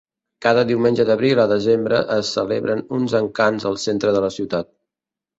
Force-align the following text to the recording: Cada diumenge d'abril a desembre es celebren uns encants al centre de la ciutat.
Cada 0.43 0.61
diumenge 0.67 1.03
d'abril 1.09 1.41
a 1.43 1.43
desembre 1.51 1.99
es 2.15 2.31
celebren 2.37 2.81
uns 2.99 3.13
encants 3.19 3.67
al 3.71 3.77
centre 3.83 4.15
de 4.17 4.23
la 4.25 4.33
ciutat. 4.39 4.71